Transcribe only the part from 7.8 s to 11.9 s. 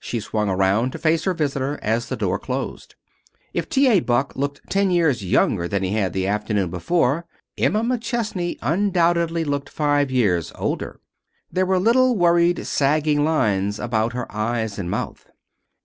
McChesney undoubtedly looked five years older. There were